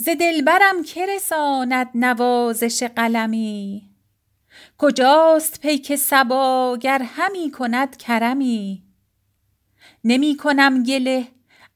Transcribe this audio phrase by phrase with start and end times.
[0.00, 3.90] ز دلبرم که رساند نوازش قلمی؟
[4.78, 8.82] کجاست پیک صبا گر همی کند کرمی؟
[10.04, 11.28] نمی کنم گله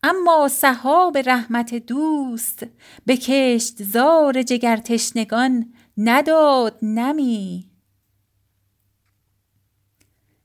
[0.03, 2.67] اما سحاب رحمت دوست
[3.07, 7.72] به کشتزار جگرتشنگان نداد نمی.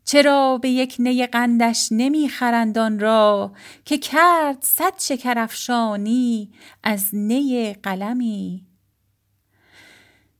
[0.07, 3.51] چرا به یک نی قندش نمی خرند آن را
[3.85, 6.51] که کرد صد شکرافشانی
[6.83, 8.65] از نی قلمی؟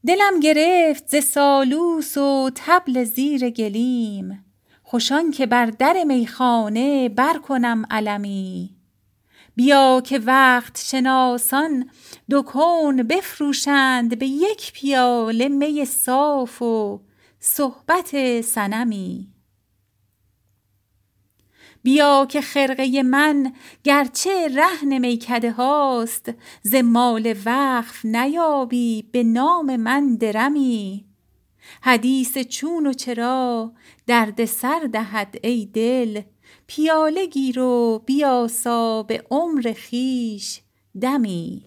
[0.05, 4.45] دلم گرفت ز سالوس و طبل زیر گلیم
[4.83, 8.75] خوش آنکه بر در میخانه برکنم علمی.
[9.55, 11.89] بیا که وقت شناسان
[12.29, 12.43] دو
[13.09, 17.01] بفروشند به یک پیاله می صاف و
[17.39, 19.36] صحبت صنمی.
[21.83, 26.31] بیا که خرقه من گرچه رهن میکده هاست
[26.63, 31.05] ز مال وقف نیابی به نام من درمی.
[31.81, 33.73] حدیث چون و چرا
[34.07, 36.21] دردسر دهد ای دل
[36.67, 40.61] پیاله گیر و بیاسا به عمر خویش
[41.01, 41.65] دمی.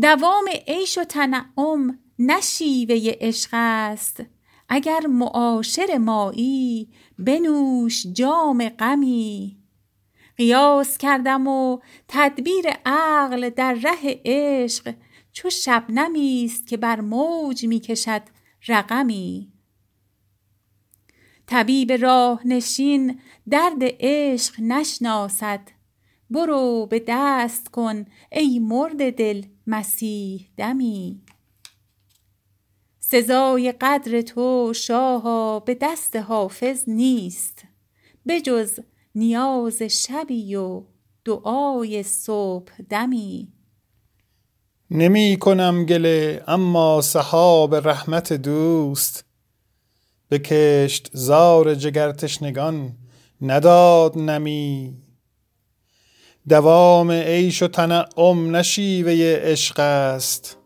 [0.00, 4.22] دوام عیش و تنعم نه شیوه عشق است.
[4.74, 9.56] اگر معاشر مایی بنوش جام غمی.
[10.36, 14.94] قیاس کردم و تدبیر عقل در ره عشق
[15.32, 18.22] چو شبنمی است که بر موج می کشد
[18.68, 19.52] رقمی.
[21.46, 23.20] طبیب راه نشین
[23.50, 25.60] درد عشق نشناسد.
[26.30, 31.22] برو به دست کن ای مرده دل مسیح دمی.
[33.12, 37.62] سزای قدر تو شاها به دست حافظ نیست
[38.28, 38.80] بجز
[39.14, 40.82] نیاز شبی و
[41.24, 43.52] دعای صبحدمی
[44.90, 49.24] نمی کنم گله اما سحاب رحمت دوست.
[50.28, 52.92] به کشتزار جگرتشنگان
[53.40, 54.96] نداد نمی.
[56.48, 60.61] دوام عیش و تنعم نه شیوه عشق است.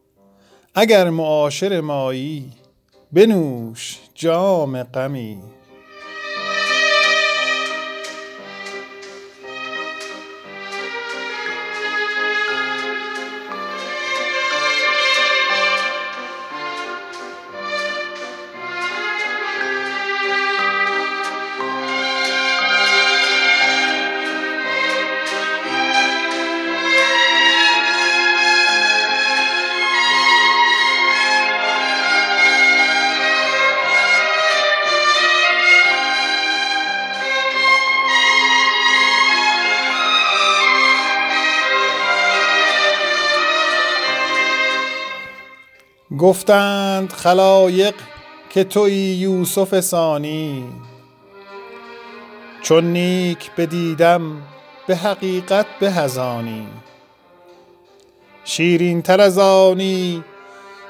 [0.79, 2.53] اگر معاشر مایی
[3.13, 5.39] بنوش جام غمی.
[46.19, 47.95] گفتند خلایق
[48.51, 50.65] که تویی یوسف ثانی.
[52.63, 54.43] چون نیک بدیدم
[54.87, 56.67] به حقیقت به از آنی
[58.45, 60.25] شیرین تر از آنی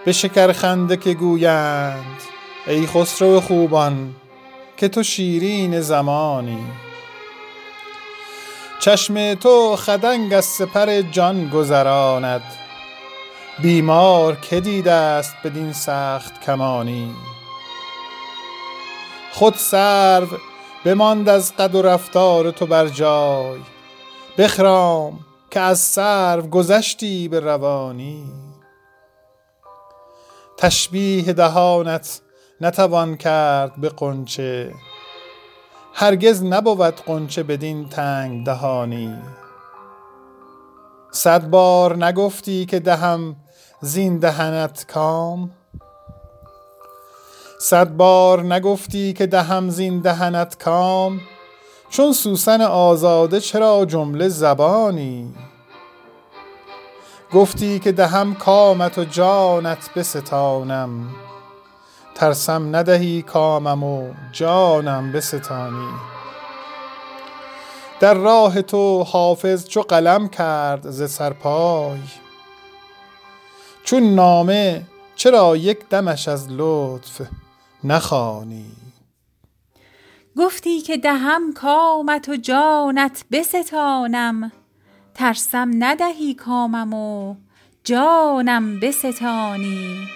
[0.05, 2.23] به شکرخنده که گویند
[2.67, 4.15] ای خسرو خوبان
[4.77, 6.65] که تو شیرین زمانی.
[8.81, 12.43] چشم تو خدنگ از سپر جان گذراند
[13.62, 17.15] بیمار که دیده است بدین سخت کمانی.
[19.33, 20.27] خود سرو
[20.84, 23.61] بماند از قد و رفتار تو بر جای
[24.39, 28.25] بخرام که از سرو گذشتی به روانی.
[30.56, 32.21] تشبیه دهانت
[32.61, 34.75] نتوان کرد به غنچه
[35.93, 39.16] هرگز نبود غنچه بدین تنگ دهانی.
[41.11, 43.37] صد بار نگفتی که دهم
[43.81, 45.51] زین دهنت کام؟
[47.61, 51.21] صد بار نگفتی که دهم زین دهنت کام؟
[51.91, 55.35] چون سوسن آزاده چرا جمله زبانی؟
[57.33, 61.09] گفتی که دهم کامت و جانت بستانم
[62.15, 65.89] ترسم ندهی کامم و جانم بستانی.
[68.01, 72.01] در راه تو حافظ چو قلم کرد ز سر پای
[73.86, 74.83] چون نامه
[75.16, 77.21] چرا یک دمش از لطف
[77.84, 78.66] نخوانی؟
[80.36, 84.53] گفتی که دهم کامت و جانت بستانم
[85.15, 87.34] ترسم ندهی کامم و
[87.84, 90.09] جانم بستانی.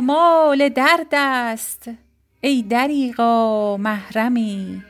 [0.00, 1.90] مال درد است
[2.40, 4.82] ای دریغا محرمی.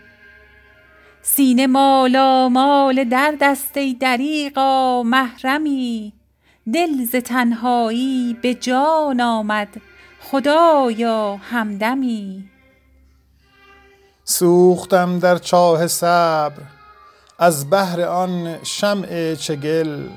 [1.23, 6.13] سینه مالا مال درد است ای دریغا محرمی.
[6.75, 9.69] دل ز تنهایی به جان آمد
[10.21, 12.45] خدایا همدمی.
[14.25, 16.63] سوختم در چاه صبر
[17.39, 20.09] از بهر آن شمع چگل.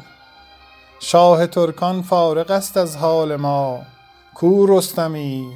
[1.00, 3.97] شاه ترکان فارغ است از حال ما
[4.40, 5.54] کو رستمی؟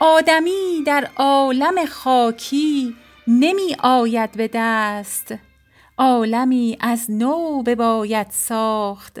[0.00, 2.94] آدمی در عالم خاکی
[3.28, 5.34] نمی آید به دست.
[5.98, 9.20] عالمی از نو بباید ساخت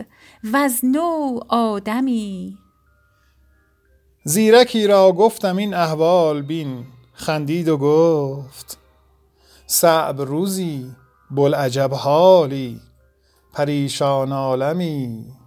[0.52, 2.58] وز نو آدمی.
[4.24, 8.78] زیرکی را گفتم این احوال بین خندید و گفت
[9.66, 10.96] صعب روزی
[11.30, 12.80] بوالعجب حالی
[13.52, 15.41] پریشان عالمی.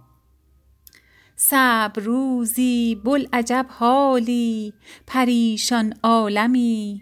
[1.36, 4.72] صعب روزی بوالعجب حالی
[5.06, 7.00] پریشان عالمی.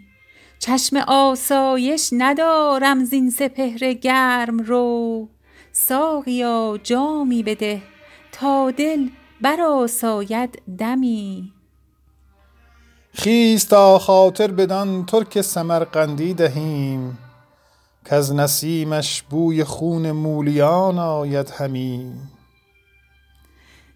[0.59, 5.27] چشم آسایش ندارم زین سپهر گرم رو.
[5.71, 7.81] ساقیا جامی بده
[8.31, 9.07] تا دل
[9.41, 11.51] برآساید دمی.
[13.13, 17.17] خیز تا خاطر بدان ترک سمرقندی دهیم
[18.05, 22.13] کز نسیمش بوی خون مولیان آید همی.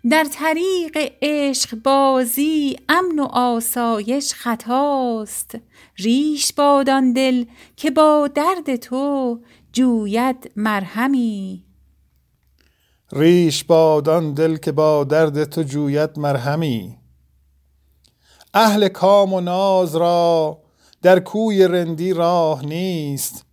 [0.08, 5.58] در طریق عشق بازی امن و آسایش خطاست.
[5.98, 9.40] ریش باد آن دل که با درد تو
[9.74, 11.64] جوید مرهمی.
[13.12, 16.98] ریش باد آن دل که با درد تو جوید مرهمی.
[18.54, 20.58] اهل کام و ناز را
[21.02, 23.46] در کوی رندی راه نیست.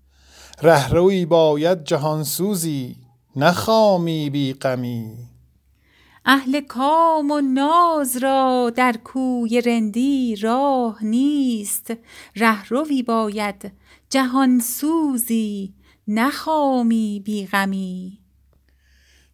[0.63, 2.97] رهروی باید جهانسوزی
[3.37, 5.36] نه خامی بی غمی.
[6.29, 11.93] اهل کام و ناز را در کوی رندی راه نیست.
[12.37, 13.73] رهروی باید
[14.11, 15.75] جهانسوزی
[16.09, 18.19] نه خامی بی غمی.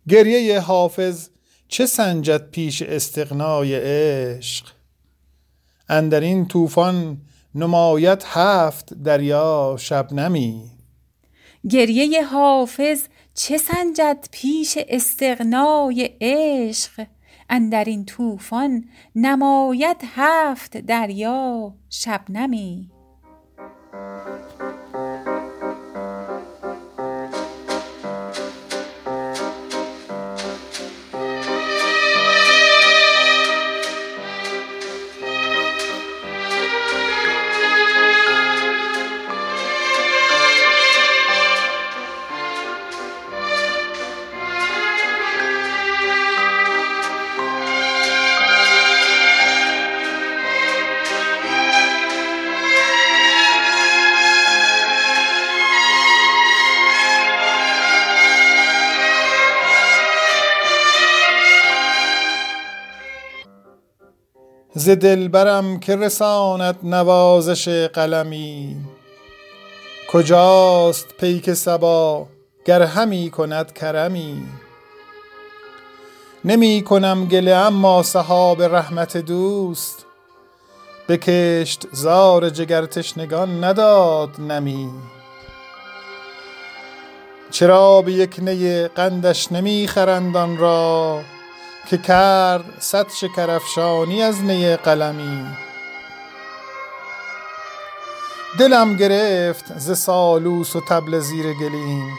[0.08, 1.28] گریه حافظ
[1.68, 4.66] چه سنجد پیش استغنای عشق؟
[5.88, 7.18] اندر این طوفان
[7.54, 10.70] نماید هفت دریا شبنمی.
[11.70, 13.02] گریه حافظ
[13.34, 17.06] چه سنجد پیش استغنای عشق؟
[17.50, 18.84] اندر این طوفان
[19.16, 22.90] نماید هفت دریا شبنمی.
[64.74, 68.76] ز دلبرم که رساند نوازش قلمی.
[70.12, 72.26] کجاست پیک صبا
[72.64, 74.42] گر همی کند کرمی؟
[76.44, 80.06] نمی کنم گله اما سحاب رحمت دوست.
[81.08, 84.90] بکشت زار جگر تشنگان نداد نمی.
[87.50, 91.20] چرا به یک نی قندش نمی خرند آن را؟
[91.86, 95.46] که کرد صد شکرافشانی از نی قلمی.
[98.58, 102.18] دلم گرفت ز سالوس و طبل زیر گلیم.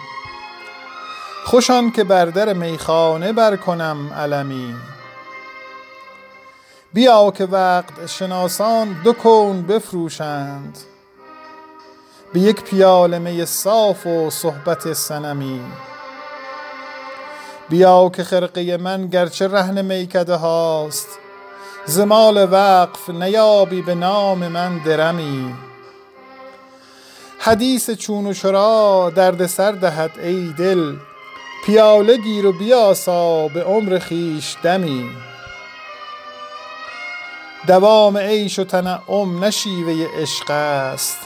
[1.45, 4.75] خوش آن که بر در میخانه بر کنم علمی.
[6.93, 10.77] بیا که وقت شناسان دو کون بفروشند.
[12.33, 15.61] به یک پیاله می صاف و صحبت صنمی.
[17.69, 21.07] بیا که خرقه من گرچه رهن میکده هاست.
[21.85, 25.53] ز مال وقف نیابی به نام من درمی.
[27.39, 30.95] حدیث چون و چرا درد سر دهد ای دل.
[31.65, 35.09] پیاله گیر و بیاسا به عمر خویش دمی.
[37.67, 41.17] دوام عیش و تنعم نه شیوه عشق است.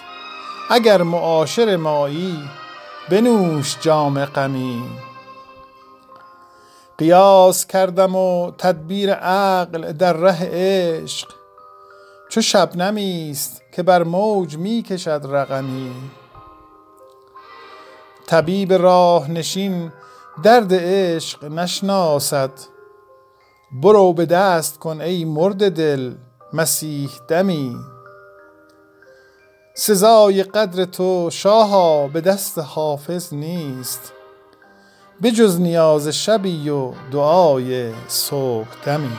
[0.69, 2.49] اگر معاشر مایی
[3.09, 4.83] بنوش جام غمی.
[6.97, 11.27] قیاس کردم و تدبیر عقل در ره عشق.
[12.29, 15.91] چو شبنمی است که بر موج می کشد رقمی.
[18.27, 19.91] طبیب راه نشین
[20.43, 22.51] درد عشق نشناسد.
[23.71, 26.15] برو به دست کن ای مرد دل
[26.53, 27.75] مسیح دمی.
[29.75, 34.13] سزای قدر تو شاها به دست حافظ نیست.
[35.21, 39.17] به جز نیاز شبی و دعای صبح دمی.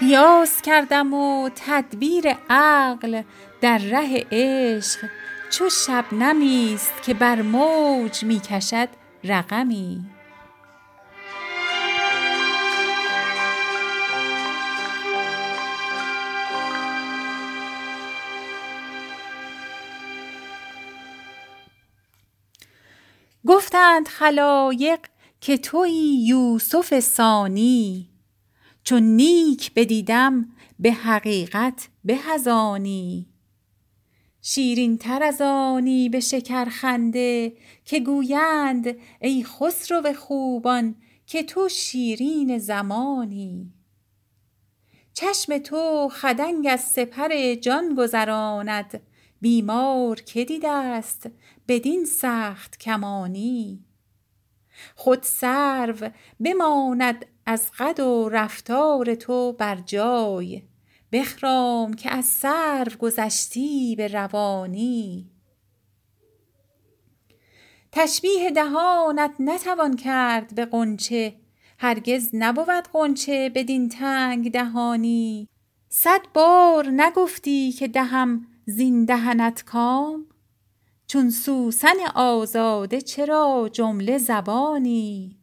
[0.00, 3.22] قیاس کردم و تدبیر عقل
[3.60, 4.98] در ره عشق
[5.50, 8.88] چو شبنمی است که بر موج می کشد
[9.24, 10.04] رقمی.
[23.46, 25.00] گفتند خلایق
[25.40, 28.08] که تویی یوسف ثانی.
[28.84, 33.32] چون نیک بدیدم به حقیقت به از آنی
[34.42, 37.52] شیرین تر از آنی به شکرخنده
[37.84, 40.94] که گویند ای خسرو خوبان
[41.26, 43.72] که تو شیرین زمانی.
[45.14, 49.02] چشم تو خدنگ از سپر جان گذراند
[49.42, 51.30] بیمار که دیده است
[51.68, 53.84] بدین سخت کمانی.
[54.94, 56.08] خود سرو
[56.40, 60.62] بماند از قد و رفتار تو بر جای
[61.12, 65.30] بخرام که از سرو گذشتی به روانی.
[67.92, 71.34] تشبیه دهانت نتوان کرد به غنچه
[71.78, 75.48] هرگز نبود غنچه بدین تنگ دهانی.
[75.88, 80.26] صد بار نگفتی که دهم زین دهنت کام؟
[81.06, 85.38] چون سوسن آزاده چرا جمله زبانی؟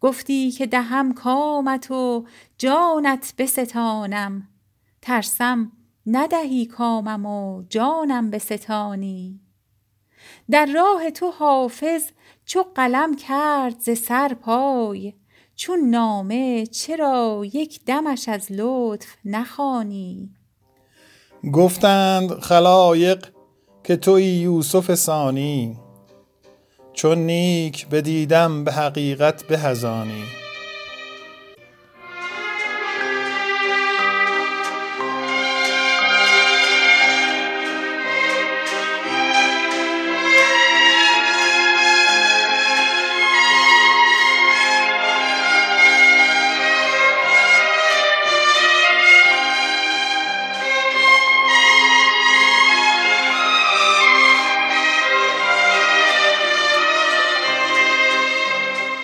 [0.00, 2.26] گفتی که دهم کامت و
[2.58, 4.48] جانت بستانم.
[5.02, 5.72] ترسم
[6.06, 9.40] ندهی کامم و جانم بستانی.
[10.50, 12.10] در راه تو حافظ
[12.44, 15.14] چو قلم کرد ز سر پای
[15.54, 20.41] چون نامه چرا یک دمش از لطف نخوانی؟
[21.50, 23.26] گفتند خلایق
[23.84, 25.76] که توی یوسف ثانی
[26.92, 30.41] چون نیک بدیدم به حقیقت بهزانی.